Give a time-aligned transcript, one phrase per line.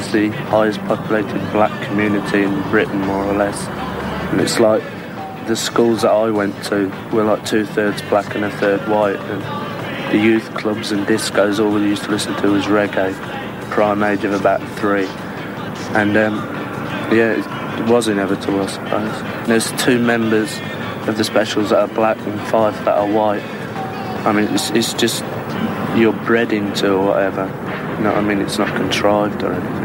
[0.00, 3.66] is the highest populated black community in Britain, more or less.
[4.30, 4.82] And it's like
[5.46, 9.16] the schools that I went to were like two thirds black and a third white.
[9.16, 13.14] And the youth clubs and discos, all we used to listen to was reggae,
[13.70, 15.06] prime age of about three.
[15.96, 16.36] And um,
[17.12, 19.46] yeah, it, was inevitable, I suppose.
[19.48, 20.58] There's two members
[21.08, 23.42] of the specials that are black and five that are white.
[24.26, 25.24] I mean, it's, it's just
[25.96, 27.46] you're bred into or whatever.
[27.96, 28.40] You know what I mean?
[28.40, 29.79] It's not contrived or anything.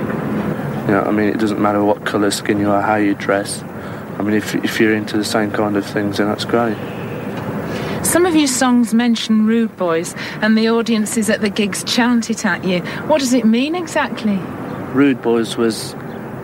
[0.85, 1.29] You know I mean?
[1.29, 3.63] It doesn't matter what colour skin you are, how you dress.
[3.63, 6.77] I mean, if, if you're into the same kind of things, then that's great.
[8.05, 12.45] Some of your songs mention rude boys, and the audiences at the gigs chant it
[12.45, 12.81] at you.
[13.07, 14.37] What does it mean exactly?
[14.93, 15.93] Rude Boys was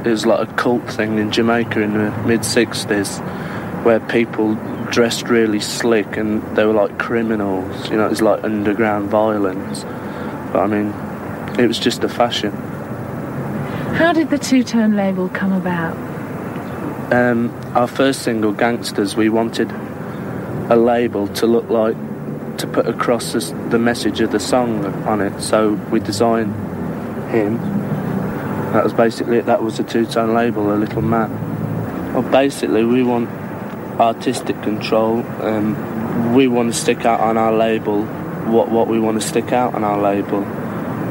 [0.03, 3.19] it was like a cult thing in Jamaica in the mid '60s,
[3.85, 4.55] where people
[4.89, 7.89] dressed really slick and they were like criminals.
[7.89, 9.83] You know, it was like underground violence.
[10.51, 10.87] But I mean,
[11.59, 12.51] it was just a fashion.
[14.01, 15.95] How did the two tone label come about?
[17.13, 19.71] Um, our first single, Gangsters, we wanted
[20.71, 21.95] a label to look like
[22.57, 25.39] to put across the message of the song on it.
[25.39, 26.51] So we designed
[27.29, 27.59] him.
[28.73, 29.45] That was basically it.
[29.45, 32.11] That was a two-tone label, a little man.
[32.11, 33.29] Well, basically, we want
[33.99, 35.19] artistic control.
[35.43, 38.03] Um, we want to stick out on our label
[38.51, 40.39] what what we want to stick out on our label.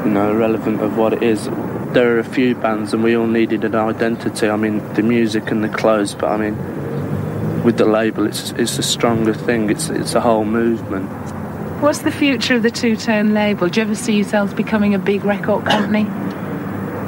[0.03, 1.47] You know, relevant of what it is.
[1.93, 4.47] There are a few bands, and we all needed an identity.
[4.47, 8.79] I mean, the music and the clothes, but I mean, with the label, it's it's
[8.79, 9.69] a stronger thing.
[9.69, 11.09] It's it's a whole movement.
[11.81, 13.67] What's the future of the two tone label?
[13.67, 16.05] Do you ever see yourselves becoming a big record company?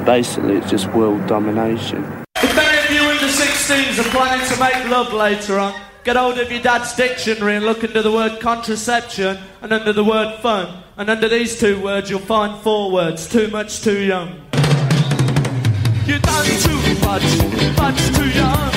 [0.04, 2.04] Basically, it's just world domination.
[2.42, 6.16] If any of you in the 16s are planning to make love later on, get
[6.16, 10.40] hold of your dad's dictionary and look under the word contraception and under the word
[10.40, 10.82] fun.
[10.98, 14.43] And under these two words, you'll find four words too much, too young.
[16.06, 18.73] You're done too much, much too young.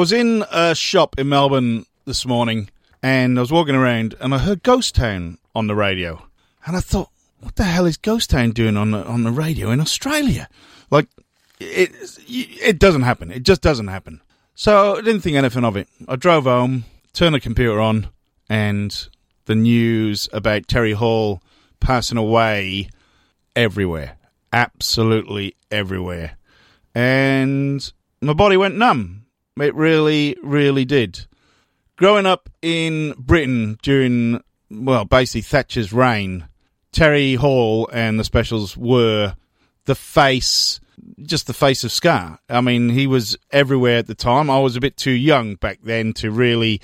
[0.00, 2.70] Was in a shop in Melbourne this morning
[3.02, 6.26] and I was walking around and I heard Ghost Town on the radio.
[6.64, 7.10] And I thought,
[7.40, 10.48] what the hell is Ghost Town doing on the, on the radio in Australia?
[10.90, 11.06] Like,
[11.60, 11.90] it,
[12.26, 13.30] it doesn't happen.
[13.30, 14.22] It just doesn't happen.
[14.54, 15.86] So I didn't think anything of it.
[16.08, 18.08] I drove home, turned the computer on,
[18.48, 19.06] and
[19.44, 21.42] the news about Terry Hall
[21.78, 22.88] passing away
[23.54, 24.16] everywhere.
[24.50, 26.38] Absolutely everywhere.
[26.94, 29.19] And my body went numb.
[29.58, 31.26] It really, really did.
[31.96, 36.48] Growing up in Britain during, well, basically Thatcher's reign,
[36.92, 39.34] Terry Hall and the Specials were
[39.84, 40.80] the face,
[41.22, 42.38] just the face of Ska.
[42.48, 44.48] I mean, he was everywhere at the time.
[44.48, 46.80] I was a bit too young back then to really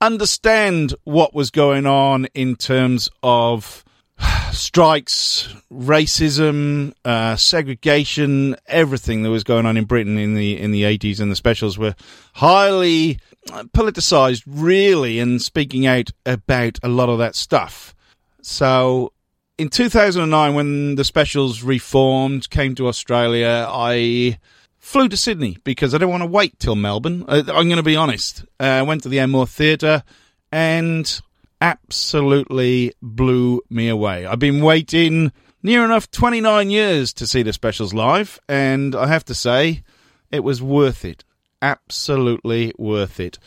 [0.00, 3.84] understand what was going on in terms of
[4.52, 10.84] strikes, racism, uh, segregation, everything that was going on in Britain in the in the
[10.84, 11.94] eighties, and the specials were
[12.34, 17.94] highly politicized, really, and speaking out about a lot of that stuff.
[18.42, 19.12] So,
[19.58, 24.38] in two thousand and nine, when the specials reformed, came to Australia, I
[24.78, 27.24] flew to Sydney because I didn't want to wait till Melbourne.
[27.28, 28.44] I, I'm going to be honest.
[28.58, 30.02] Uh, I went to the Enmore Theatre
[30.50, 31.20] and
[31.60, 34.26] absolutely blew me away.
[34.26, 39.24] I've been waiting near enough 29 years to see the specials live, and I have
[39.26, 39.82] to say,
[40.30, 41.24] it was worth it.
[41.62, 43.38] Absolutely worth it.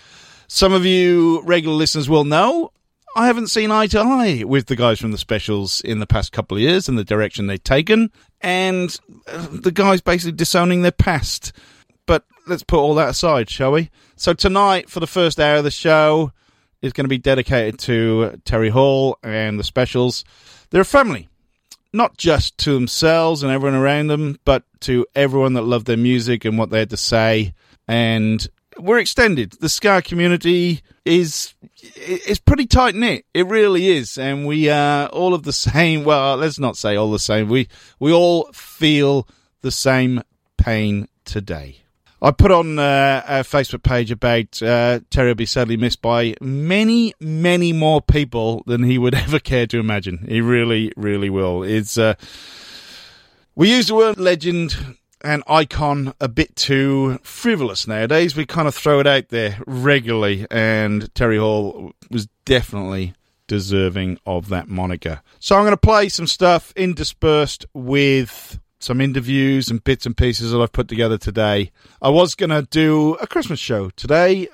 [0.47, 2.71] Some of you regular listeners will know
[3.15, 6.31] I haven't seen eye to eye with the guys from the specials in the past
[6.31, 8.97] couple of years and the direction they've taken, and
[9.27, 11.51] uh, the guys basically disowning their past.
[12.07, 13.91] But let's put all that aside, shall we?
[14.15, 16.31] So tonight, for the first hour of the show,
[16.83, 20.23] is going to be dedicated to Terry Hall and the specials.
[20.69, 21.29] They're a family,
[21.93, 26.45] not just to themselves and everyone around them, but to everyone that loved their music
[26.45, 27.53] and what they had to say.
[27.87, 28.45] And
[28.77, 29.53] we're extended.
[29.53, 31.53] The Ska community is
[31.95, 33.25] is pretty tight knit.
[33.33, 36.03] It really is, and we are all of the same.
[36.03, 37.47] Well, let's not say all the same.
[37.47, 37.69] We
[37.99, 39.27] we all feel
[39.61, 40.21] the same
[40.57, 41.82] pain today.
[42.23, 46.35] I put on uh, a Facebook page about uh, Terry will be sadly missed by
[46.39, 50.25] many, many more people than he would ever care to imagine.
[50.29, 51.63] He really, really will.
[51.63, 52.13] It's uh,
[53.55, 58.37] we use the word legend and icon a bit too frivolous nowadays.
[58.37, 63.15] We kind of throw it out there regularly, and Terry Hall was definitely
[63.47, 65.21] deserving of that moniker.
[65.39, 70.51] So I'm going to play some stuff interspersed with some interviews and bits and pieces
[70.51, 71.71] that I've put together today.
[72.01, 74.47] I was going to do a Christmas show today.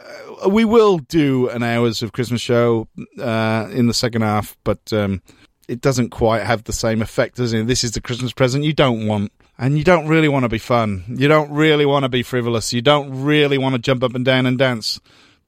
[0.46, 2.88] Uh, we will do an hours of Christmas show
[3.20, 5.22] uh, in the second half, but um,
[5.68, 7.68] it doesn't quite have the same effect, does it?
[7.68, 9.32] This is the Christmas present you don't want.
[9.58, 11.04] And you don't really want to be fun.
[11.10, 12.72] You don't really want to be frivolous.
[12.72, 15.02] You don't really want to jump up and down and dance.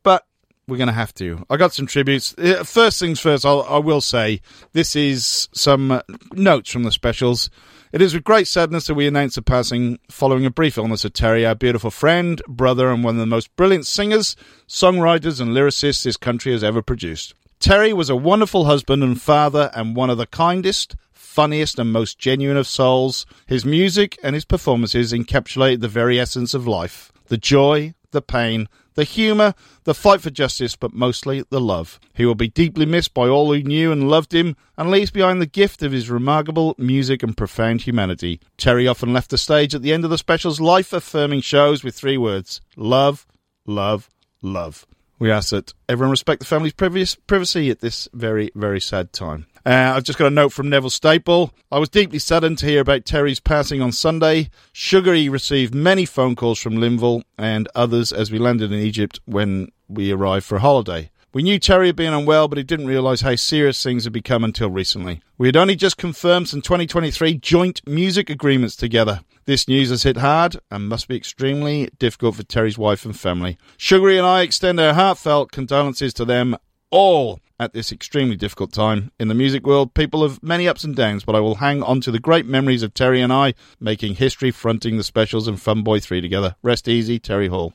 [0.04, 0.26] But
[0.68, 1.46] we're going to have to.
[1.50, 2.36] I got some tributes.
[2.38, 4.42] Uh, First things first, I'll, I will say
[4.74, 6.02] this is some
[6.34, 7.50] notes from the specials.
[7.92, 11.12] It is with great sadness that we announce the passing following a brief illness of
[11.12, 16.04] Terry, our beautiful friend, brother, and one of the most brilliant singers, songwriters, and lyricists
[16.04, 17.34] this country has ever produced.
[17.60, 22.18] Terry was a wonderful husband and father, and one of the kindest, funniest, and most
[22.18, 23.26] genuine of souls.
[23.46, 28.70] His music and his performances encapsulate the very essence of life the joy, the pain,
[28.96, 32.00] the humour, the fight for justice, but mostly the love.
[32.14, 35.42] He will be deeply missed by all who knew and loved him, and leaves behind
[35.42, 38.40] the gift of his remarkable music and profound humanity.
[38.58, 41.96] Terry often left the stage at the end of the special's life affirming shows with
[41.96, 43.26] three words love,
[43.66, 44.10] love,
[44.42, 44.86] love.
[45.20, 49.46] We ask that everyone respect the family's privacy at this very, very sad time.
[49.66, 51.54] Uh, I've just got a note from Neville Staple.
[51.72, 54.50] I was deeply saddened to hear about Terry's passing on Sunday.
[54.74, 59.72] Sugary received many phone calls from Lynval and others as we landed in Egypt when
[59.88, 61.12] we arrived for a holiday.
[61.34, 64.44] We knew Terry had been unwell, but he didn't realise how serious things had become
[64.44, 65.22] until recently.
[65.38, 69.22] We had only just confirmed some 2023 joint music agreements together.
[69.46, 73.58] This news has hit hard and must be extremely difficult for Terry's wife and family.
[73.78, 76.58] Sugary and I extend our heartfelt condolences to them
[76.90, 79.12] all at this extremely difficult time.
[79.20, 82.02] In the music world, people have many ups and downs, but I will hang on
[82.02, 85.84] to the great memories of Terry and I making history fronting the specials and Fun
[85.84, 86.56] Boy 3 together.
[86.64, 87.74] Rest easy, Terry Hall.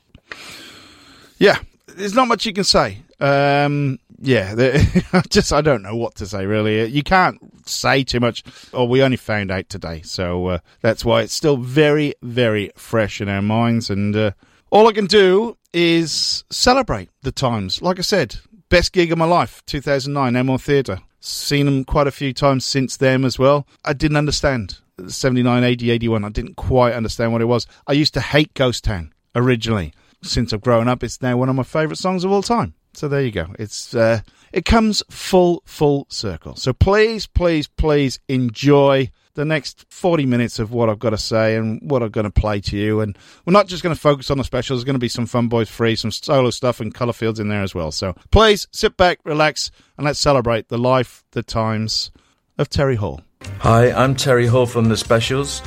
[1.37, 2.97] Yeah, there's not much you can say.
[3.21, 4.53] Um, yeah,
[5.13, 6.85] I just I don't know what to say really.
[6.87, 8.43] You can't say too much.
[8.73, 13.21] Or we only found out today, so uh, that's why it's still very, very fresh
[13.21, 13.89] in our minds.
[13.89, 14.31] And uh,
[14.69, 17.81] all I can do is celebrate the times.
[17.81, 18.37] Like I said,
[18.69, 20.99] best gig of my life, 2009, Enmore Theatre.
[21.19, 23.67] Seen them quite a few times since then as well.
[23.83, 24.77] I didn't understand
[25.07, 26.23] 79, 80, 81.
[26.23, 27.67] I didn't quite understand what it was.
[27.87, 29.93] I used to hate Ghost Town originally.
[30.23, 32.73] Since I've grown up, it's now one of my favourite songs of all time.
[32.93, 33.47] So there you go.
[33.59, 36.55] It's uh, it comes full full circle.
[36.55, 41.55] So please, please, please enjoy the next 40 minutes of what I've got to say
[41.55, 43.01] and what I'm going to play to you.
[43.01, 44.79] And we're not just going to focus on the specials.
[44.79, 47.47] There's going to be some Fun Boy Three, some solo stuff and colour fields in
[47.47, 47.91] there as well.
[47.91, 52.11] So please sit back, relax, and let's celebrate the life, the times
[52.57, 53.21] of Terry Hall.
[53.59, 55.61] Hi, I'm Terry Hall from The Specials.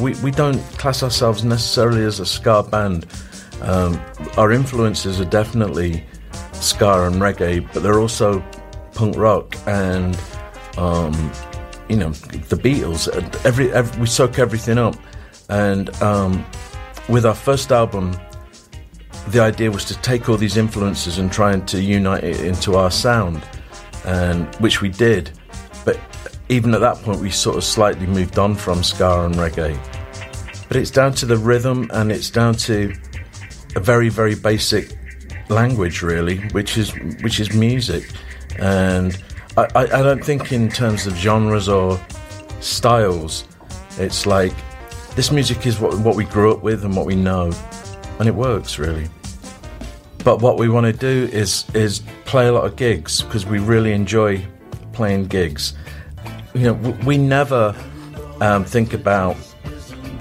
[0.00, 3.06] We, we don't class ourselves necessarily as a ska band.
[3.60, 4.00] Um,
[4.38, 6.02] our influences are definitely
[6.54, 8.42] ska and reggae, but they're also
[8.94, 10.18] punk rock and,
[10.78, 11.12] um,
[11.88, 13.08] you know, the Beatles.
[13.44, 14.96] Every, every we soak everything up,
[15.48, 16.44] and um,
[17.08, 18.16] with our first album,
[19.28, 22.76] the idea was to take all these influences and try and to unite it into
[22.76, 23.42] our sound,
[24.04, 25.30] and which we did.
[25.84, 25.98] But
[26.48, 29.78] even at that point, we sort of slightly moved on from ska and reggae.
[30.68, 32.92] But it's down to the rhythm, and it's down to
[33.76, 34.96] a very, very basic
[35.48, 38.10] language, really, which is which is music.
[38.58, 39.16] And
[39.58, 41.98] I, I, don't think in terms of genres or
[42.60, 43.44] styles.
[43.98, 44.52] It's like
[45.14, 47.50] this music is what what we grew up with and what we know,
[48.18, 49.08] and it works really.
[50.24, 53.58] But what we want to do is is play a lot of gigs because we
[53.58, 54.44] really enjoy
[54.92, 55.72] playing gigs.
[56.52, 57.74] You know, w- we never
[58.42, 59.36] um, think about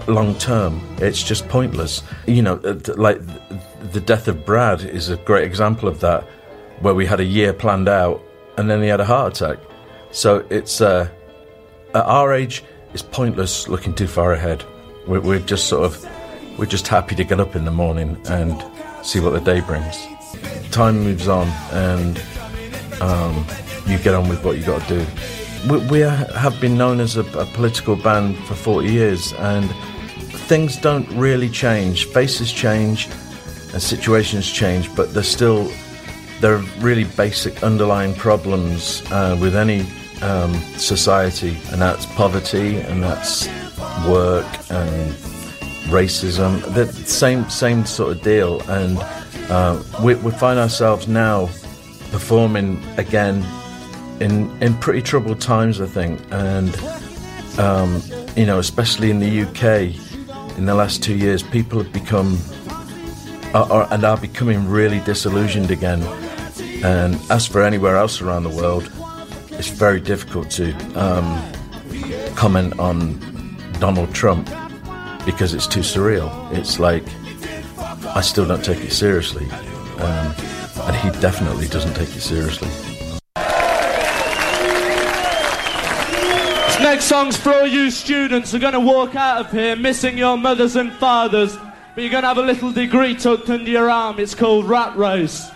[0.08, 0.82] long term.
[1.00, 2.04] It's just pointless.
[2.26, 3.20] You know, uh, like
[3.92, 6.24] the death of Brad is a great example of that,
[6.80, 8.25] where we had a year planned out
[8.58, 9.60] and then he had a heart attack.
[10.12, 11.10] So it's uh,
[11.94, 12.64] at our age,
[12.94, 14.64] it's pointless looking too far ahead.
[15.08, 16.10] We're, we're just sort of
[16.58, 18.64] we're just happy to get up in the morning and
[19.04, 20.06] see what the day brings.
[20.72, 22.22] Time moves on, and
[23.02, 23.46] um,
[23.88, 25.06] you get on with what you got to do.
[25.70, 29.70] We, we have been known as a, a political band for 40 years, and
[30.48, 32.06] things don't really change.
[32.06, 33.08] Faces change,
[33.74, 35.70] and situations change, but they're still
[36.42, 39.86] there are really basic underlying problems uh, with any
[40.22, 43.48] um, society, and that's poverty, and that's
[44.08, 45.12] work, and
[45.88, 46.62] racism.
[46.74, 48.98] The same same sort of deal, and
[49.50, 51.48] uh, we, we find ourselves now
[52.12, 53.46] performing again
[54.20, 56.76] in in pretty troubled times, I think, and
[57.60, 58.02] um,
[58.36, 59.96] you know, especially in the UK,
[60.58, 62.38] in the last two years, people have become
[63.54, 66.02] are, are, and are becoming really disillusioned again.
[66.84, 68.92] And as for anywhere else around the world,
[69.52, 71.26] it's very difficult to um,
[72.36, 73.20] comment on
[73.80, 74.50] Donald Trump
[75.26, 76.30] because it's too surreal.
[76.52, 77.04] It's like
[78.16, 79.46] I still don't take it seriously,
[80.00, 80.36] um,
[80.84, 82.70] and he definitely doesn't take it seriously.
[86.68, 89.76] This next song's for all you students who are going to walk out of here
[89.76, 91.58] missing your mothers and fathers,
[91.96, 94.20] but you're going to have a little degree tucked under your arm.
[94.20, 95.50] It's called Rat Race.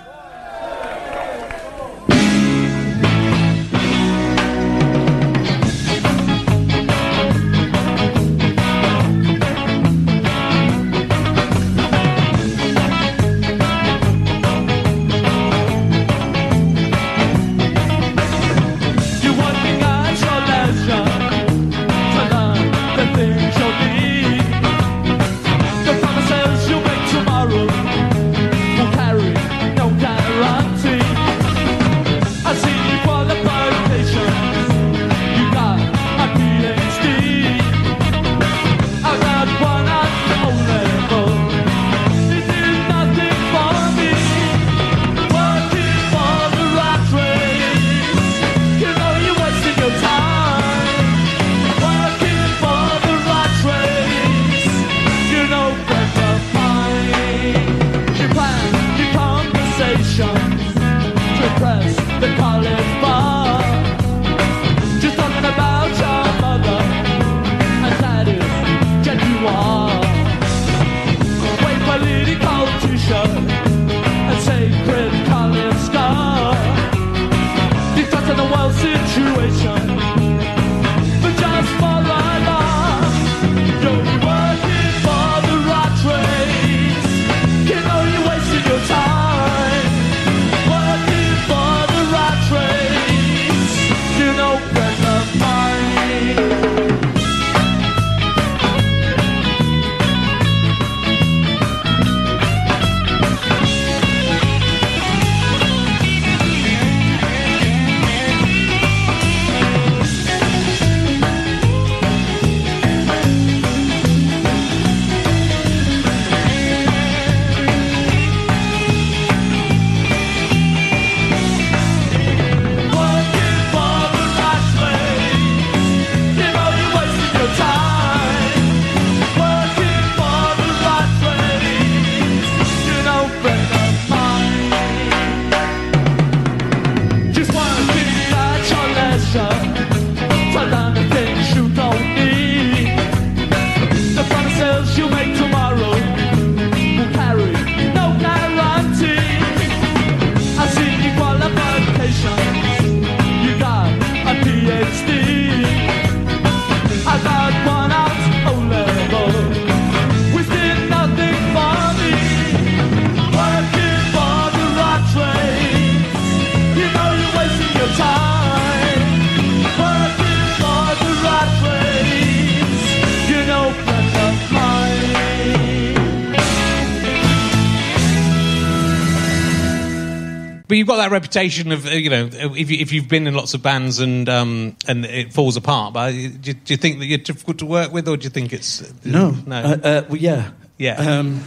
[180.89, 183.61] Got that reputation of uh, you know if, you, if you've been in lots of
[183.61, 185.93] bands and um, and it falls apart.
[185.93, 188.29] But do you, do you think that you're difficult to work with, or do you
[188.29, 189.55] think it's No, no?
[189.55, 190.95] Uh, uh, well, yeah, Yeah.
[190.95, 191.41] Um,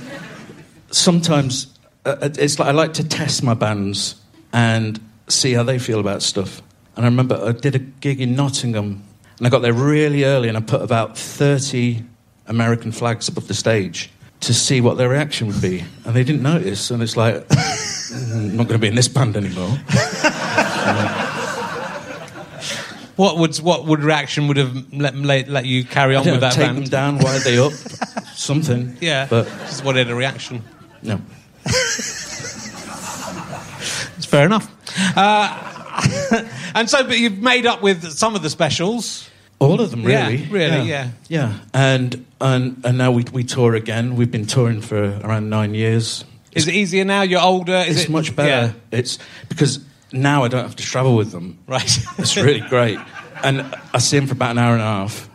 [0.91, 1.67] sometimes
[2.05, 4.15] uh, it's like I like to test my bands
[4.53, 6.63] and see how they feel about stuff.
[6.97, 9.03] And I remember I did a gig in Nottingham,
[9.39, 12.05] and I got there really early, and I put about thirty
[12.47, 14.11] American flags above the stage
[14.43, 16.91] to see what their reaction would be, and they didn't notice.
[16.91, 19.79] And it's like, I'm not going to be in this band anymore.
[23.17, 26.41] What would what would reaction would have let let, let you carry on with know,
[26.41, 26.79] that take band?
[26.79, 27.19] them down.
[27.19, 27.73] Why are they up?
[28.35, 28.97] something.
[29.01, 29.27] Yeah.
[29.29, 30.63] But Just wanted a reaction.
[31.03, 31.21] no.
[34.17, 34.71] It's fair enough.
[35.17, 36.43] Uh,
[36.75, 39.29] and so, but you've made up with some of the specials.
[39.63, 40.47] All of them, Yeah, really.
[40.49, 41.11] really, yeah.
[41.29, 41.59] Yeah.
[41.73, 44.17] And, and, and now we, we tour again.
[44.17, 46.25] We've been touring for around nine years.
[46.53, 47.23] Is it easier now?
[47.23, 47.77] You're older.
[47.77, 48.75] Is it's it much better.
[48.91, 49.79] It's because
[50.13, 51.59] now I don't have to travel with them.
[51.67, 51.99] Right.
[52.19, 52.99] It's really great.
[53.43, 53.63] And
[53.95, 55.29] I see them for about an hour and a half,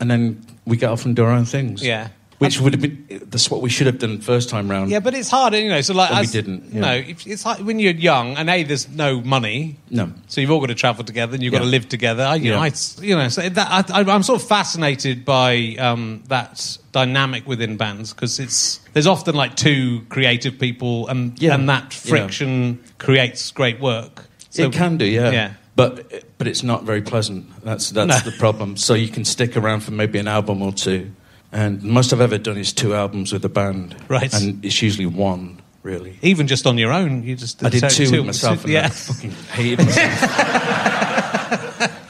[0.00, 1.82] and then we get off and do our own things.
[1.84, 2.08] Yeah.
[2.38, 4.90] Which would have been that's what we should have done first time round.
[4.90, 5.80] Yeah, but it's hard, you know.
[5.80, 6.80] So like, But we as- didn't, yeah.
[6.80, 9.76] No, if- it's like when you're young, and a there's no money.
[9.90, 10.12] No.
[10.26, 11.64] So you've all got to travel together, and you've got Yeah.
[11.64, 12.24] to live together.
[12.24, 12.70] I- You know, Yeah.
[12.70, 13.28] I, you know.
[13.28, 18.38] So that, I, I, I'm sort of fascinated by um, that dynamic within bands because
[18.40, 21.54] it's there's often like two creative people, and Yeah.
[21.54, 22.10] and that Yeah.
[22.10, 24.24] friction creates great work.
[24.50, 25.30] So- it can do, yeah.
[25.30, 25.50] Yeah.
[25.76, 27.46] But but it's not very pleasant.
[27.64, 28.30] That's that's No.
[28.30, 28.76] the problem.
[28.76, 31.10] So you can stick around for maybe an album or two,
[31.54, 33.96] and most I've ever done is two albums with a band.
[34.08, 34.34] Right.
[34.34, 36.18] And it's usually one, really.
[36.20, 38.86] Even just on your own, you just I did so- two, with myself, and yeah.
[38.86, 40.18] I fucking hated myself.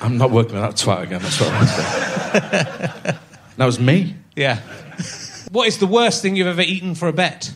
[0.02, 1.20] I'm not working with that twat again.
[1.22, 3.18] That's what I say.
[3.56, 4.16] That was me.
[4.34, 4.60] Yeah.
[5.52, 7.52] What is the worst thing you've ever eaten for a bet?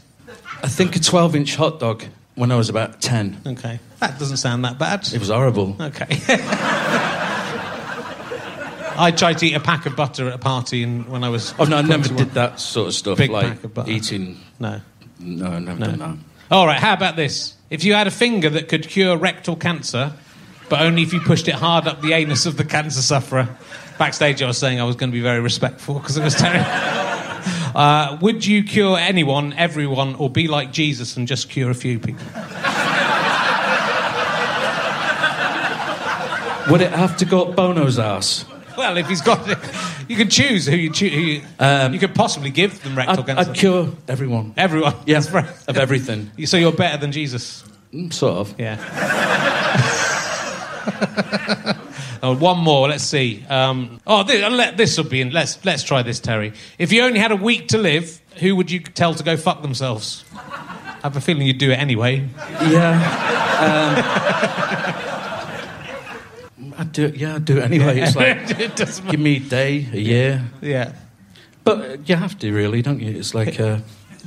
[0.63, 3.41] I think a 12 inch hot dog when I was about 10.
[3.47, 3.81] Okay.
[4.01, 5.09] That doesn't sound that bad.
[5.13, 5.77] It was horrible.
[5.81, 6.07] Okay.
[8.99, 11.55] I tried to eat a pack of butter at a party and when I was.
[11.59, 12.17] Oh, no, I never 21.
[12.27, 13.19] did that sort of stuff.
[13.19, 13.91] Big like pack of butter.
[13.91, 14.41] eating.
[14.59, 14.81] No.
[15.21, 15.87] No, I've never No.
[15.87, 16.17] done that.
[16.55, 17.55] All right, how about this?
[17.71, 20.13] If you had a finger that could cure rectal cancer,
[20.69, 23.49] but only if you pushed it hard up the anus of the cancer sufferer.
[23.99, 26.67] Backstage, I was saying I was going to be very respectful because it was terrible.
[27.75, 31.99] Uh, would you cure anyone, everyone, or be like Jesus and just cure a few
[32.01, 32.25] people?
[36.71, 38.45] Would it have to go up Bono's ass?
[38.79, 39.59] Well, if he's got it,
[40.07, 41.13] you can choose who you choose.
[41.13, 43.51] Who you, Um, you could possibly give them rectal I'd, cancer.
[43.51, 44.55] I'd cure everyone.
[44.57, 44.95] Everyone.
[45.05, 45.47] Yeah, right.
[45.67, 46.31] of everything.
[46.47, 47.65] So you're better than Jesus.
[47.93, 48.55] Mm, Sort of.
[48.57, 48.77] Yeah.
[52.23, 52.89] oh, one more.
[52.89, 53.45] Let's see.
[53.49, 55.31] Um, oh, this, let, this will be in.
[55.31, 56.53] Let's let's try this, Terry.
[56.79, 59.63] If you only had a week to live, who would you tell to go fuck
[59.63, 60.23] themselves?
[60.33, 62.29] I have a feeling you'd do it anyway.
[62.63, 63.35] Yeah.
[63.59, 65.08] Um,
[66.99, 67.17] do it.
[67.17, 68.01] Yeah, I'd do it anyway.
[68.01, 70.45] It's like It doesn't give me a day, a year.
[70.61, 70.93] Yeah.
[71.65, 73.17] But you have to, really, don't you?
[73.19, 73.61] It's like.
[73.61, 73.79] Uh,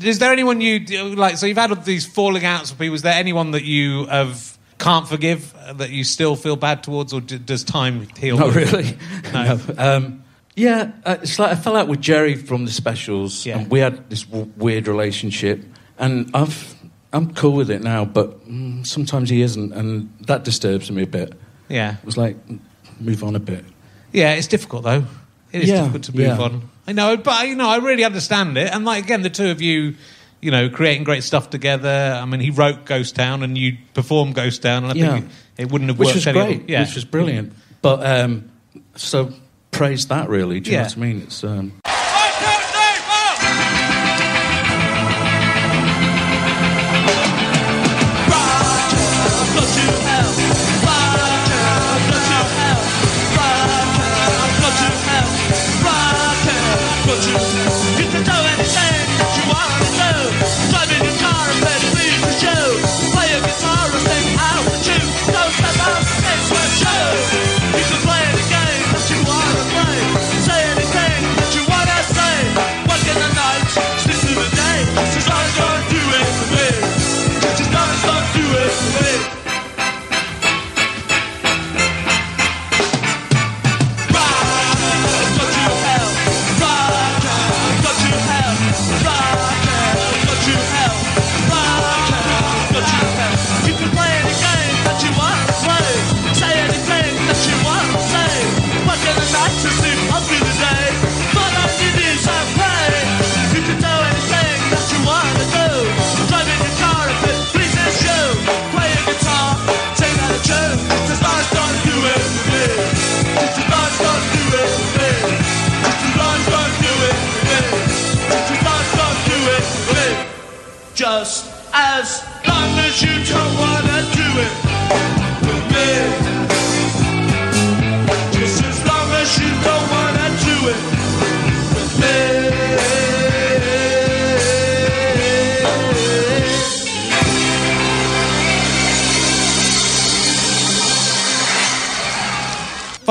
[0.01, 0.79] Is there anyone you
[1.15, 1.37] like?
[1.37, 2.95] So you've had all these falling outs with people.
[2.95, 7.13] Is there anyone that you have can't forgive uh, that you still feel bad towards,
[7.13, 8.37] or d- does time heal?
[8.37, 8.97] Not really.
[9.33, 9.43] No.
[9.43, 9.59] No.
[9.77, 10.23] Um,
[10.55, 13.59] yeah, uh, it's like I fell out with Jerry from the specials, Yeah.
[13.59, 15.63] and we had this w- weird relationship,
[15.97, 16.75] and I've
[17.13, 21.07] I'm cool with it now, but mm, sometimes he isn't, and that disturbs me a
[21.07, 21.33] bit.
[21.71, 21.95] Yeah.
[21.97, 22.37] It was like
[22.99, 23.65] move on a bit.
[24.11, 25.05] Yeah, it's difficult though.
[25.51, 26.37] It is Yeah, difficult to move yeah.
[26.37, 26.69] on.
[26.87, 28.69] I know, but you know, I really understand it.
[28.73, 29.95] And like again, the two of you,
[30.41, 32.17] you know, creating great stuff together.
[32.21, 35.13] I mean, he wrote Ghost Town, and you performed Ghost Town, and I Yeah.
[35.13, 36.15] think it wouldn't have which worked.
[36.15, 37.53] was any great, other- yeah, which was brilliant.
[37.81, 38.49] But um,
[38.95, 39.33] so
[39.71, 40.59] praise that really.
[40.59, 40.83] Do you Yeah.
[40.83, 41.21] know what I mean?
[41.23, 41.71] It's um,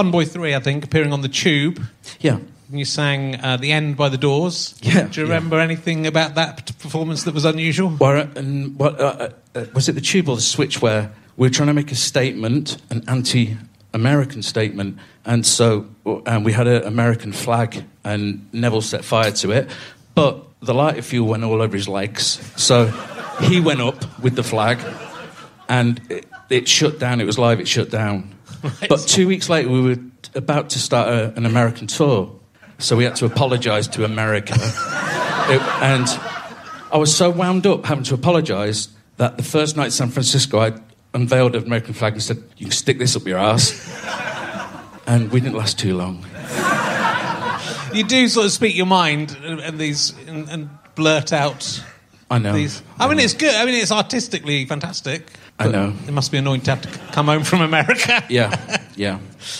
[0.00, 1.78] Fun Boy Three, I think, appearing on the Tube.
[2.20, 2.36] yeah.
[2.70, 4.74] and you sang uh, "The End" by the Doors.
[4.80, 5.34] Yeah, Do you yeah.
[5.34, 7.94] remember anything about that performance that was unusual?
[8.00, 11.48] Well, uh, and what, uh, uh, was it the tube or the switch where we
[11.48, 14.96] were trying to make a statement, an anti-American statement,
[15.26, 15.86] and so
[16.24, 19.68] and we had an American flag, and Neville set fire to it,
[20.14, 22.86] but the lighter fuel went all over his legs, so
[23.42, 24.78] he went up with the flag,
[25.68, 27.20] and it, it shut down.
[27.20, 27.60] It was live.
[27.60, 28.34] It shut down.
[28.88, 29.96] But two weeks later, we were
[30.34, 32.30] about to start a, an American tour,
[32.78, 36.06] so we had to apologise to America, It- and.
[36.92, 40.58] I was so wound up having to apologise that the first night in San Francisco,
[40.58, 40.72] I
[41.14, 43.70] unveiled an American flag and said, You can stick this up your ass.
[45.06, 46.26] and we didn't last too long.
[47.94, 51.80] You do sort of speak your mind and, these and, and blurt out.
[52.30, 52.52] I know.
[52.54, 52.82] These.
[52.98, 53.54] I mean, it's good.
[53.54, 55.28] I mean, it's artistically fantastic.
[55.60, 55.92] I know.
[56.06, 58.24] It must be annoying to have to come home from America.
[58.30, 59.18] Yeah, yeah.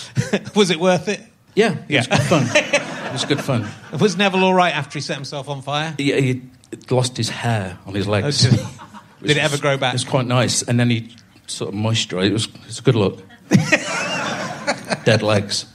[0.55, 1.21] was it worth it?
[1.55, 1.99] Yeah, it Yeah.
[1.99, 2.47] was good fun.
[3.11, 3.67] It was good fun.
[3.99, 5.93] Was Neville all right after he set himself on fire?
[5.97, 6.41] He, he
[6.89, 8.45] lost his hair on his legs.
[8.45, 9.27] Oh, did?
[9.27, 9.93] Did it ever grow back?
[9.93, 10.61] It was quite nice.
[10.61, 11.13] And then he
[11.45, 12.27] sort of moisturised.
[12.27, 13.19] It was, it was a good look.
[15.03, 15.65] Dead legs.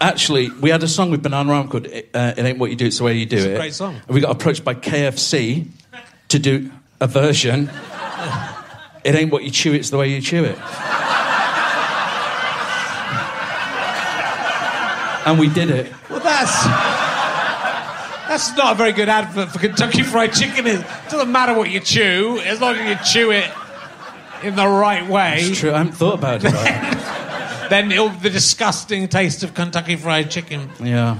[0.00, 2.98] Actually, we had a song with Bananarama called uh, It Ain't What You Do, It's
[2.98, 3.52] the Way You Do It's It.
[3.52, 3.96] a great song.
[4.06, 5.66] And we got approached by KFC
[6.28, 6.70] to do
[7.00, 7.70] a version.
[9.04, 10.56] it ain't what you chew, it's the way you chew it.
[15.26, 15.92] and we did it.
[16.08, 16.64] Well, that's
[18.28, 20.66] that's not a very good advert for Kentucky Fried Chicken.
[20.66, 23.50] It doesn't matter what you chew, as long as you chew it
[24.42, 25.40] in the right way.
[25.40, 26.52] It's true, I haven't thought about it.
[27.70, 30.68] Then the disgusting taste of Kentucky Fried Chicken.
[30.82, 31.18] Yeah.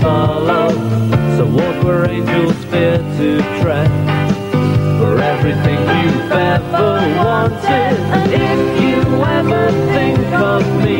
[0.00, 0.68] Follow
[1.36, 3.90] So walk where angels fear to tread.
[4.98, 6.92] For everything you've ever
[7.24, 7.94] wanted.
[8.16, 9.00] And if you
[9.38, 10.98] ever think of me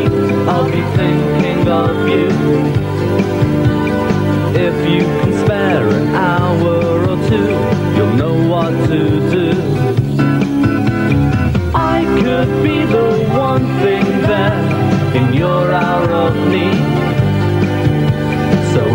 [0.49, 2.29] I'll be thinking of you.
[4.67, 8.99] If you can spare an hour or two You'll know what to
[9.31, 9.51] do.
[11.75, 16.88] I could be the one thing there in your hour of need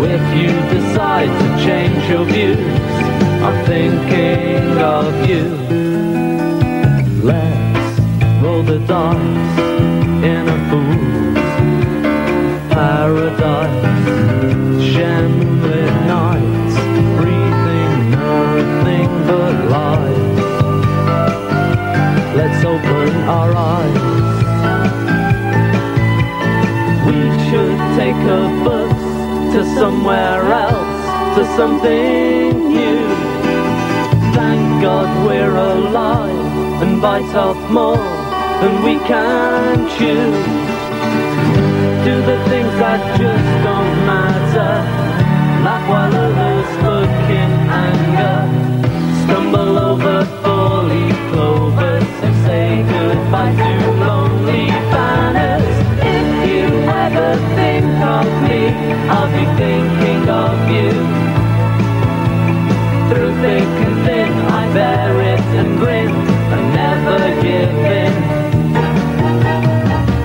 [0.04, 2.58] if you decide to change your views,
[3.42, 5.44] I'm thinking of you.
[7.22, 8.00] Let's
[8.42, 9.58] roll the dice
[10.30, 11.38] in a fool's
[12.72, 13.92] paradise.
[14.92, 16.76] Chandelier nights,
[17.18, 20.38] breathing nothing but lies.
[22.36, 24.04] Let's open our eyes.
[27.06, 28.93] We should take a bus
[29.54, 33.06] to somewhere else, to something new.
[34.34, 37.96] Thank God we're alive and bite off more
[38.60, 40.32] than we can chew.
[42.04, 43.73] Do the things that just don't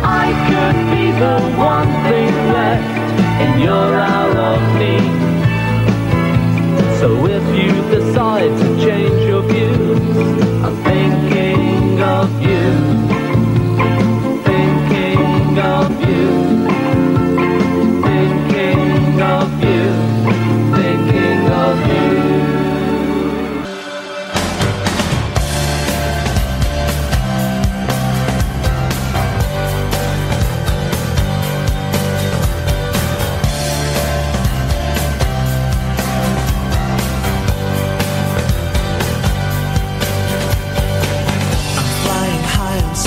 [0.03, 2.97] I could be the one thing left
[3.43, 5.13] in your hour of need.
[6.99, 10.48] So if you decide to change your views,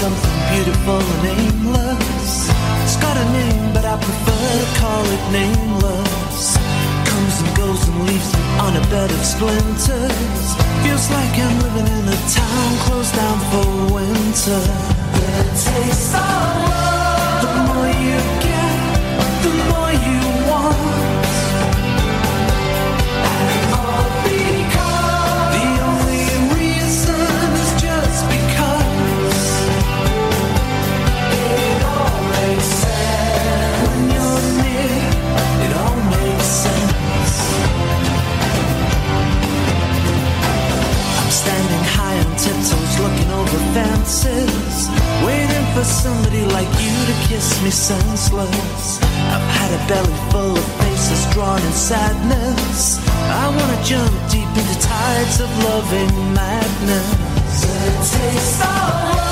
[0.03, 2.51] something beautiful and aimless.
[2.83, 6.59] It's got a name, but I prefer to call it nameless.
[7.07, 10.47] Comes and goes and leaves me on a bed of splinters.
[10.83, 14.63] Feels like I'm living in a town closed down for winter.
[15.19, 15.31] The
[15.67, 17.43] taste of love.
[17.47, 18.79] The more you get,
[19.45, 20.19] the more you
[20.51, 21.22] want.
[43.75, 44.89] Fences,
[45.25, 49.01] waiting for somebody like you to kiss me senseless.
[49.03, 53.01] I've had a belly full of faces drawn in sadness.
[53.09, 57.33] I wanna jump deep into tides of loving madness.
[57.63, 59.32] The taste of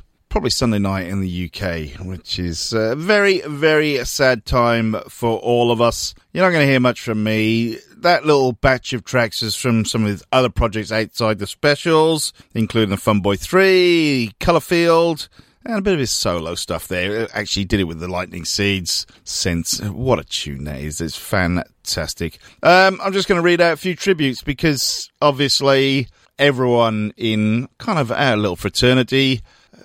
[0.31, 5.71] probably Sunday night in the UK, which is a very, very sad time for all
[5.71, 6.15] of us.
[6.31, 7.77] You're not going to hear much from me.
[7.97, 12.31] That little batch of tracks is from some of his other projects outside the specials,
[12.53, 15.27] including the Fun Boy Three, Colourfield,
[15.65, 17.27] and a bit of his solo stuff there.
[17.35, 19.81] Actually, did it with the Lightning Seeds Sense.
[19.81, 21.01] What a tune that is.
[21.01, 22.39] It's fantastic.
[22.63, 26.07] Um, I'm just going to read out a few tributes because obviously
[26.39, 29.41] everyone in kind of our little fraternity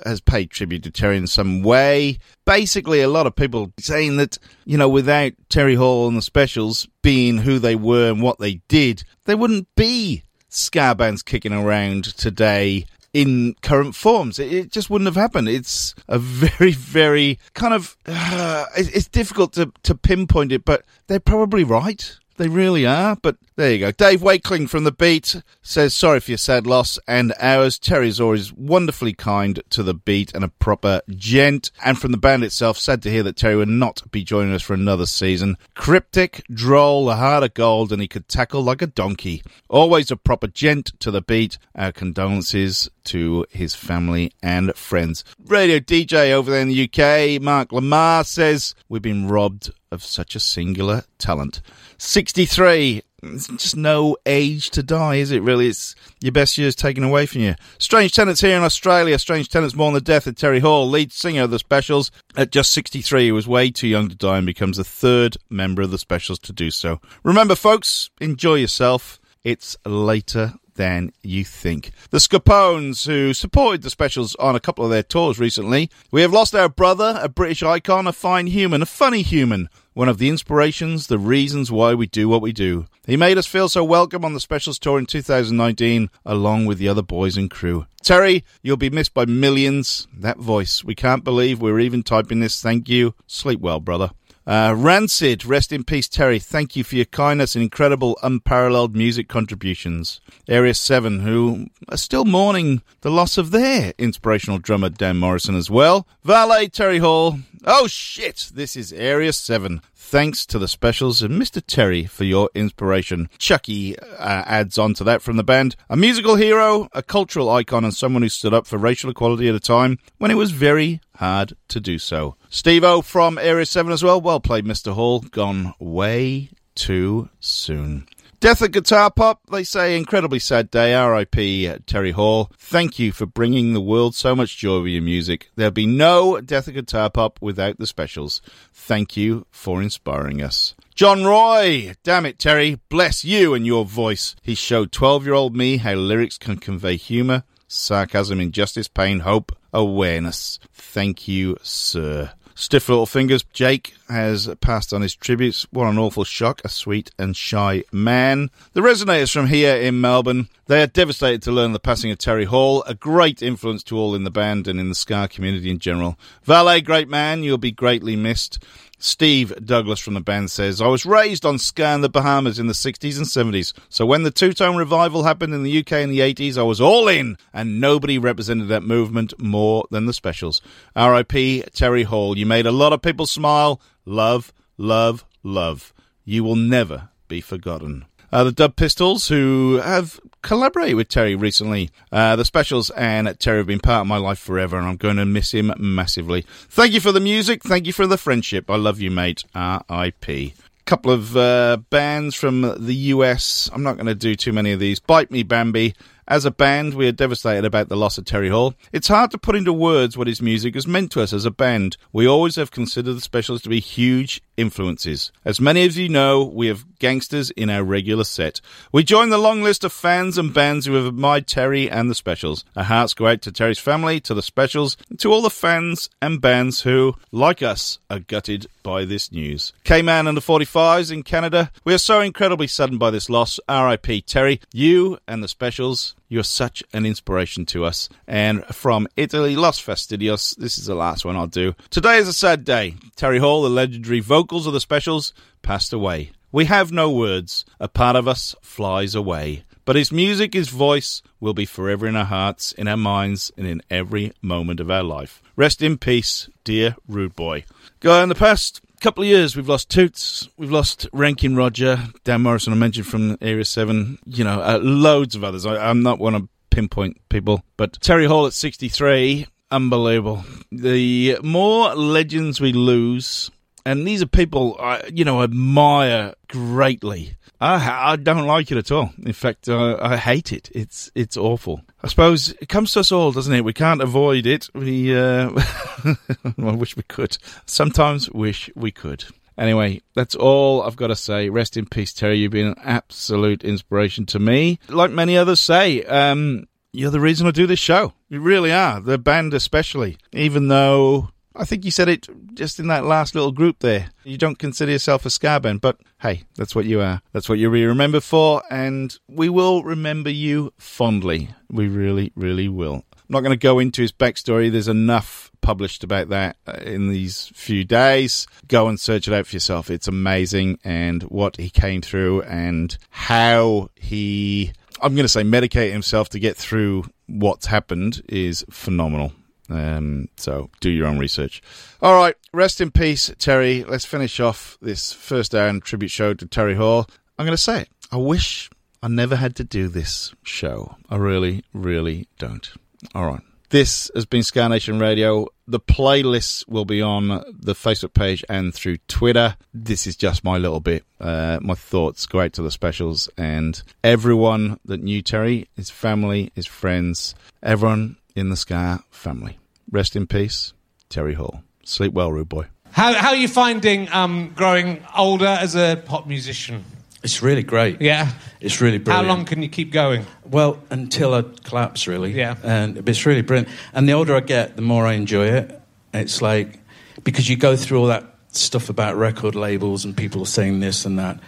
[0.06, 2.18] has paid tribute to Terry in some way.
[2.44, 6.88] Basically, a lot of people saying that, you know, without Terry Hall and the specials
[7.02, 12.04] being who they were and what they did, there wouldn't be ska bands kicking around
[12.04, 14.38] today in current forms.
[14.38, 15.48] It, it, just wouldn't have happened.
[15.48, 21.20] It's a very, very kind of, uh, it's difficult to, to pinpoint it, but they're
[21.20, 22.18] probably right.
[22.36, 23.90] They really are, but there you go.
[23.92, 27.78] Dave Wakeling from The Beat says, sorry for your sad loss and ours.
[27.78, 31.70] Terry's always wonderfully kind to The Beat and a proper gent.
[31.82, 34.62] And from the band itself, sad to hear that Terry will not be joining us
[34.62, 35.56] for another season.
[35.74, 39.42] Cryptic, droll, a heart of gold, and he could tackle like a donkey.
[39.70, 41.56] Always a proper gent to The Beat.
[41.74, 45.24] Our condolences to his family and friends.
[45.46, 50.34] Radio DJ over there in the UK, Mark Lamarr says, we've been robbed of such
[50.34, 51.62] a singular talent.
[51.98, 53.02] 63.
[53.22, 55.68] It's just no age to die, is it really?
[55.68, 57.54] It's your best years taken away from you.
[57.78, 59.18] Strange Tenants here in Australia.
[59.18, 62.10] Strange Tenants mourn the death of Terry Hall, lead singer of the Specials.
[62.36, 65.82] At just 63, he was way too young to die and becomes the third member
[65.82, 67.00] of the Specials to do so.
[67.24, 69.18] Remember, folks, enjoy yourself.
[69.42, 71.90] It's later than you think.
[72.10, 75.90] The Scapones, who supported the specials on a couple of their tours recently.
[76.10, 80.08] We have lost our brother, a British icon, a fine human, a funny human, one
[80.08, 82.86] of the inspirations, the reasons why we do what we do.
[83.06, 86.88] He made us feel so welcome on the specials tour in 2019, along with the
[86.88, 87.86] other boys and crew.
[88.02, 90.06] Terry, you'll be missed by millions.
[90.16, 90.84] That voice.
[90.84, 92.62] We can't believe we're even typing this.
[92.62, 93.14] Thank you.
[93.26, 94.10] Sleep well, brother.
[94.46, 96.38] Uh, Rancid, rest in peace, Terry.
[96.38, 100.20] Thank you for your kindness and incredible, unparalleled music contributions.
[100.46, 105.68] Area 7, who are still mourning the loss of their inspirational drummer, Dan Morrison, as
[105.68, 106.06] well.
[106.22, 107.40] Valet, Terry Hall.
[107.68, 109.82] Oh shit, this is Area 7.
[109.92, 111.60] Thanks to the specials and Mr.
[111.60, 113.28] Terry for your inspiration.
[113.38, 115.74] Chucky uh, adds on to that from the band.
[115.90, 119.56] A musical hero, a cultural icon, and someone who stood up for racial equality at
[119.56, 122.36] a time when it was very hard to do so.
[122.50, 124.20] Steve O from Area 7 as well.
[124.20, 124.92] Well played, Mr.
[124.92, 125.18] Hall.
[125.18, 128.06] Gone way too soon.
[128.46, 130.94] Death of Guitar Pop, they say, incredibly sad day.
[130.94, 131.66] R.I.P.
[131.66, 132.48] Uh, Terry Hall.
[132.56, 135.50] Thank you for bringing the world so much joy with your music.
[135.56, 138.40] There'll be no Death of Guitar Pop without the specials.
[138.72, 140.76] Thank you for inspiring us.
[140.94, 141.94] John Roy!
[142.04, 142.78] Damn it, Terry.
[142.88, 144.36] Bless you and your voice.
[144.42, 149.50] He showed 12 year old me how lyrics can convey humour, sarcasm, injustice, pain, hope,
[149.72, 150.60] awareness.
[150.72, 152.30] Thank you, sir.
[152.58, 153.44] Stiff Little Fingers.
[153.52, 155.66] Jake has passed on his tributes.
[155.70, 156.62] What an awful shock.
[156.64, 158.50] A sweet and shy man.
[158.72, 160.48] The Resonators from here in Melbourne.
[160.66, 164.14] They are devastated to learn the passing of Terry Hall, a great influence to all
[164.14, 166.18] in the band and in the ska community in general.
[166.44, 167.42] Valet, great man.
[167.42, 168.64] You'll be greatly missed.
[168.98, 172.66] Steve Douglas from the band says, I was raised on ska in the Bahamas in
[172.66, 173.72] the 60s and 70s.
[173.88, 176.80] So when the two tone revival happened in the UK in the 80s, I was
[176.80, 180.62] all in, and nobody represented that movement more than the specials.
[180.96, 183.80] RIP Terry Hall, you made a lot of people smile.
[184.04, 185.92] Love, love, love.
[186.24, 188.06] You will never be forgotten.
[188.32, 191.90] Uh, the Dub Pistols, who have collaborated with Terry recently.
[192.12, 195.16] Uh, the specials and Terry have been part of my life forever, and I'm going
[195.16, 196.46] to miss him massively.
[196.70, 197.64] Thank you for the music.
[197.64, 198.70] Thank you for the friendship.
[198.70, 199.44] I love you, mate.
[199.54, 200.54] R.I.P.
[200.84, 203.68] Couple of uh, bands from the US.
[203.72, 205.00] I'm not going to do too many of these.
[205.00, 205.94] Bite Me Bambi.
[206.28, 208.74] As a band, we are devastated about the loss of Terry Hall.
[208.92, 211.52] It's hard to put into words what his music has meant to us as a
[211.52, 211.96] band.
[212.12, 215.30] We always have considered the specials to be huge influences.
[215.44, 218.60] As many of you know, we have gangsters in our regular set.
[218.90, 222.14] We join the long list of fans and bands who have admired Terry and the
[222.14, 222.64] specials.
[222.74, 226.10] Our hearts go out to Terry's family, to the specials, and to all the fans
[226.20, 229.72] and bands who, like us, are gutted by this news.
[229.84, 233.60] K-Man and the 45s in Canada, we are so incredibly saddened by this loss.
[233.68, 234.22] R.I.P.
[234.22, 238.08] Terry, you and the specials, you're such an inspiration to us.
[238.26, 241.74] And from Italy, Los Fastidios, this is the last one I'll do.
[241.90, 242.96] Today is a sad day.
[243.16, 246.32] Terry Hall, the legendary vocals of the specials, passed away.
[246.52, 247.64] We have no words.
[247.80, 249.64] A part of us flies away.
[249.84, 253.66] But his music, his voice, will be forever in our hearts, in our minds, and
[253.66, 255.40] in every moment of our life.
[255.54, 257.64] Rest in peace, dear Rude Boy.
[258.00, 262.42] Go in the past couple of years, we've lost Toots, we've lost Ranking Roger, Dan
[262.42, 265.64] Morrison, I mentioned from Area 7, you know, uh, loads of others.
[265.64, 270.44] I, I'm not one to pinpoint people, but Terry Hall at 63, unbelievable.
[270.72, 273.48] The more legends we lose,
[273.84, 277.36] and these are people I, you know, admire greatly.
[277.60, 279.12] I, I don't like it at all.
[279.22, 280.70] In fact, uh, I hate it.
[280.74, 281.80] It's it's awful.
[282.02, 283.64] I suppose it comes to us all, doesn't it?
[283.64, 284.68] We can't avoid it.
[284.74, 285.50] We, uh,
[286.04, 287.36] I wish we could.
[287.66, 289.24] Sometimes wish we could.
[289.58, 291.48] Anyway, that's all I've got to say.
[291.48, 292.36] Rest in peace, Terry.
[292.36, 294.78] You've been an absolute inspiration to me.
[294.88, 298.12] Like many others say, um, you're the reason I do this show.
[298.28, 299.00] You really are.
[299.00, 300.18] The band, especially.
[300.32, 304.10] Even though I think you said it just in that last little group there.
[304.24, 307.22] You don't consider yourself a band, but hey, that's what you are.
[307.32, 311.50] That's what you'll be remembered for, and we will remember you fondly.
[311.70, 313.04] We really, really will.
[313.12, 314.70] I'm not going to go into his backstory.
[314.70, 318.46] There's enough published about that uh, in these few days.
[318.68, 319.90] Go and search it out for yourself.
[319.90, 324.72] It's amazing, and what he came through, and how he.
[325.02, 329.32] I'm going to say medicate himself to get through what's happened is phenomenal.
[329.68, 331.62] Um, so do your own research.
[332.00, 333.84] All right, rest in peace, Terry.
[333.84, 337.06] Let's finish off this first hour and tribute show to Terry Hall.
[337.38, 337.88] I'm going to say it.
[338.10, 338.70] I wish
[339.02, 340.96] I never had to do this show.
[341.10, 342.70] I really, really don't.
[343.14, 343.42] All right.
[343.70, 345.48] This has been Ska Nation Radio.
[345.66, 349.56] The playlists will be on the Facebook page and through Twitter.
[349.74, 353.82] This is just my little bit, uh, my thoughts go out to the specials and
[354.04, 359.58] everyone that knew Terry, his family, his friends, everyone in the Ska family.
[359.90, 360.74] Rest in peace,
[361.08, 361.62] Terry Hall.
[361.84, 362.66] Sleep well, rude boy.
[362.92, 366.84] How, how are you finding um, growing older as a pop musician?
[367.22, 368.00] It's really great.
[368.00, 368.30] Yeah.
[368.60, 369.26] It's really brilliant.
[369.26, 370.24] How long can you keep going?
[370.44, 372.32] Well, until I collapse, really.
[372.32, 372.56] Yeah.
[372.62, 373.68] And it's really brilliant.
[373.92, 375.80] And the older I get, the more I enjoy it.
[376.14, 376.78] It's like,
[377.24, 381.18] because you go through all that stuff about record labels and people saying this and
[381.18, 381.40] that.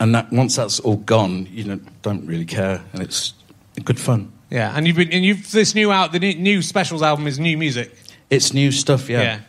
[0.00, 2.82] And that once that's all gone, you know, don't really care.
[2.92, 3.34] And it's
[3.84, 4.32] good fun.
[4.50, 7.38] Yeah, and you've been and you've this new out the new, new specials album is
[7.38, 7.94] new music.
[8.30, 9.20] It's new stuff, yeah.
[9.22, 9.40] Yeah,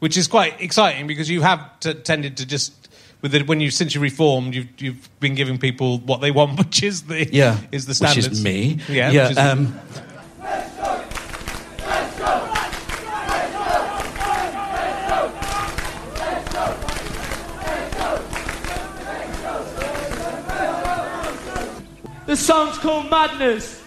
[0.00, 2.72] which is quite exciting because you have t- tended to just
[3.22, 6.58] with the, when you since you reformed, you've you've been giving people what they want,
[6.64, 7.58] which is the Yeah.
[7.72, 8.24] is the standard.
[8.24, 8.78] Which is me.
[8.88, 9.80] Yeah, Yeah, which is- um,
[22.26, 23.40] The song's called Madness.
[23.40, 23.81] Madness.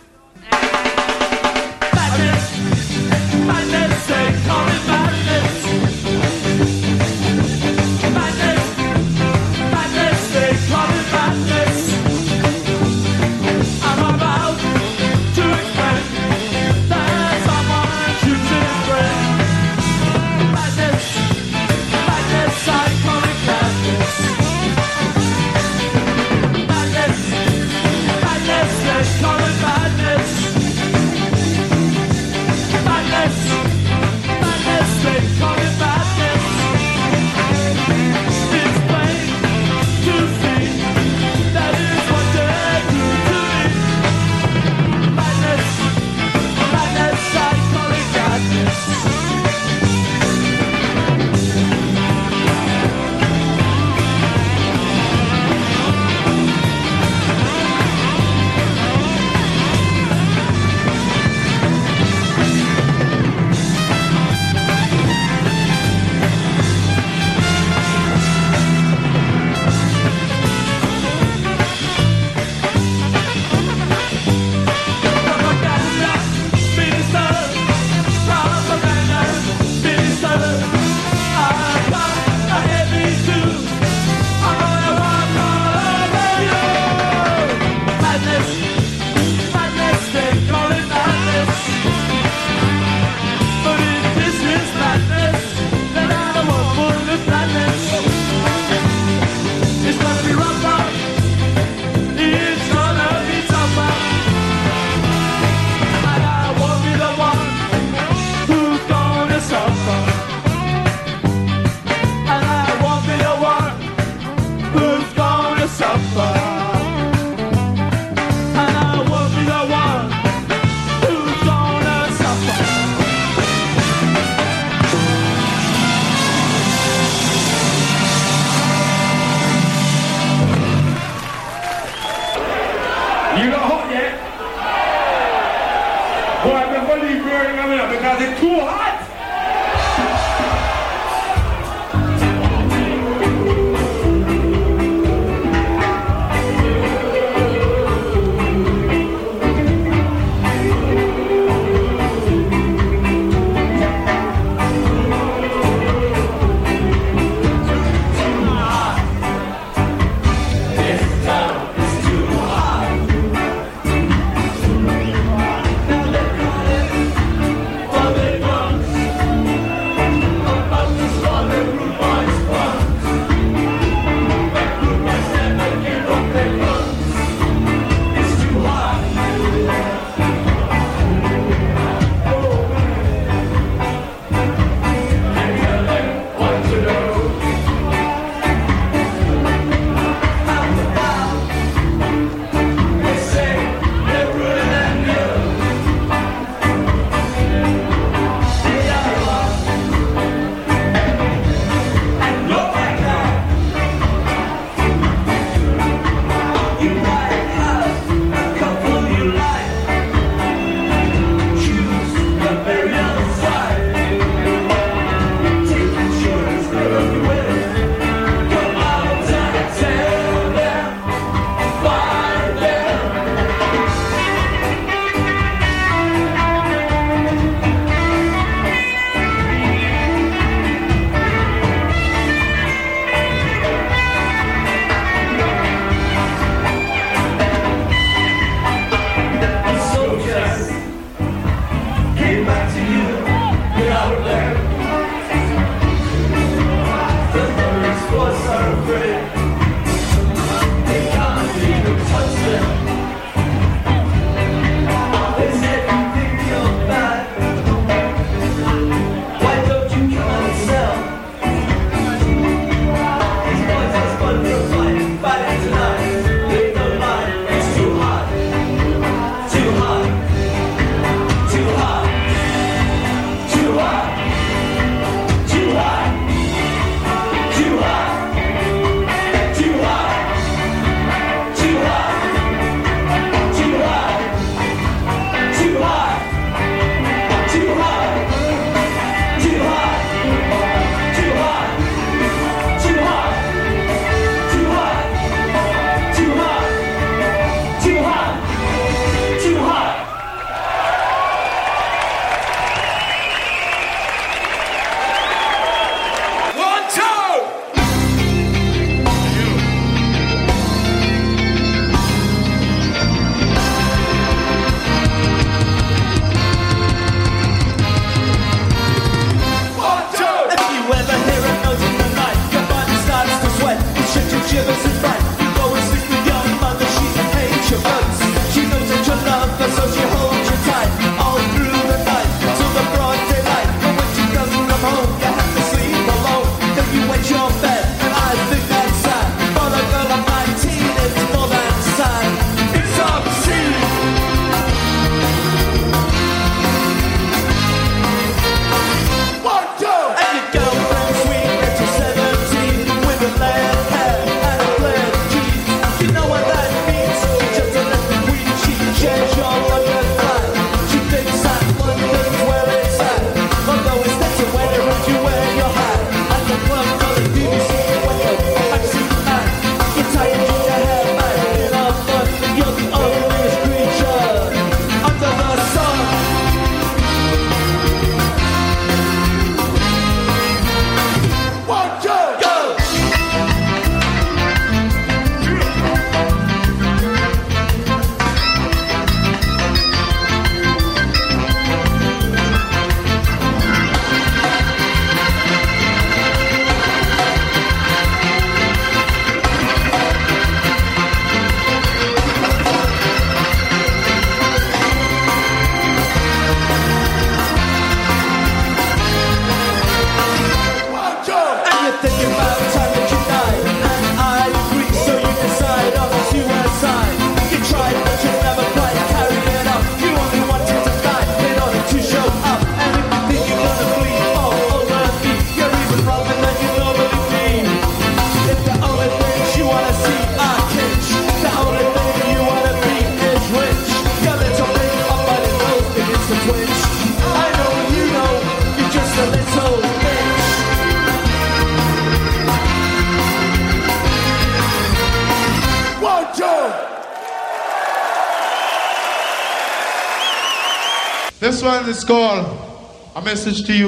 [453.61, 453.84] to you.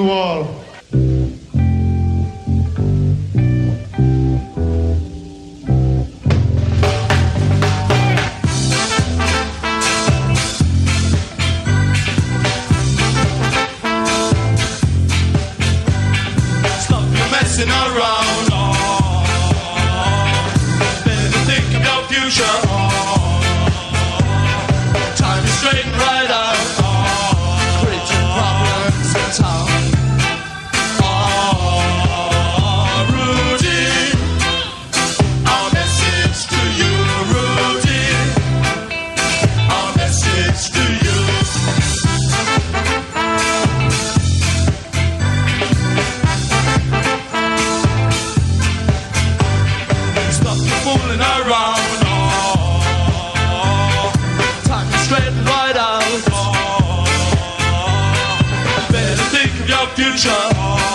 [59.98, 60.87] future.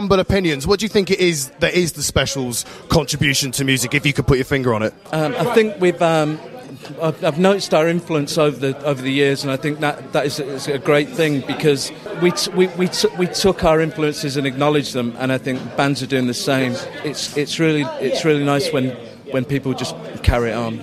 [0.00, 3.92] humble opinions, what do you think it is that is the specials' contribution to music,
[3.92, 4.94] if you could put your finger on it?
[5.12, 6.00] Um, I think we've.
[6.00, 6.40] Um,
[7.02, 10.40] I've, noticed our influence over the over the years, and I think that that is
[10.40, 14.38] a, is a great thing because we t- we we, t- we took our influences
[14.38, 16.72] and acknowledged them, and I think bands are doing the same.
[17.04, 18.96] It's it's really it's really nice when
[19.30, 20.82] when people just carry it on.